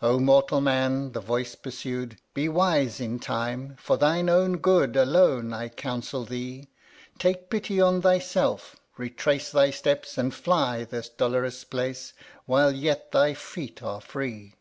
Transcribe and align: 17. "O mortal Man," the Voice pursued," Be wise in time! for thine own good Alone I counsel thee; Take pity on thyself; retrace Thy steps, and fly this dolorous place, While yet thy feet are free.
17. - -
"O 0.02 0.18
mortal 0.18 0.60
Man," 0.62 1.12
the 1.12 1.20
Voice 1.20 1.54
pursued," 1.54 2.16
Be 2.32 2.48
wise 2.48 3.00
in 3.00 3.18
time! 3.18 3.76
for 3.78 3.98
thine 3.98 4.30
own 4.30 4.56
good 4.56 4.96
Alone 4.96 5.52
I 5.52 5.68
counsel 5.68 6.24
thee; 6.24 6.68
Take 7.18 7.50
pity 7.50 7.78
on 7.78 8.00
thyself; 8.00 8.76
retrace 8.96 9.50
Thy 9.52 9.68
steps, 9.68 10.16
and 10.16 10.32
fly 10.32 10.84
this 10.84 11.10
dolorous 11.10 11.64
place, 11.64 12.14
While 12.46 12.72
yet 12.72 13.12
thy 13.12 13.34
feet 13.34 13.82
are 13.82 14.00
free. 14.00 14.54